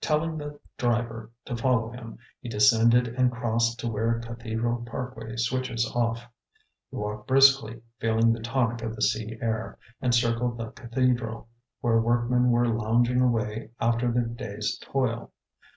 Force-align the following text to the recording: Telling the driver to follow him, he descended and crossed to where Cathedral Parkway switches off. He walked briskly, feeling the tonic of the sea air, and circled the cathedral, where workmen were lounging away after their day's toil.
Telling 0.00 0.38
the 0.38 0.60
driver 0.78 1.32
to 1.46 1.56
follow 1.56 1.90
him, 1.90 2.16
he 2.40 2.48
descended 2.48 3.08
and 3.08 3.32
crossed 3.32 3.80
to 3.80 3.88
where 3.88 4.20
Cathedral 4.20 4.84
Parkway 4.88 5.34
switches 5.34 5.84
off. 5.84 6.28
He 6.92 6.96
walked 6.96 7.26
briskly, 7.26 7.82
feeling 7.98 8.32
the 8.32 8.38
tonic 8.38 8.82
of 8.84 8.94
the 8.94 9.02
sea 9.02 9.36
air, 9.42 9.78
and 10.00 10.14
circled 10.14 10.58
the 10.58 10.70
cathedral, 10.70 11.48
where 11.80 12.00
workmen 12.00 12.52
were 12.52 12.68
lounging 12.68 13.20
away 13.20 13.70
after 13.80 14.12
their 14.12 14.26
day's 14.26 14.78
toil. 14.80 15.32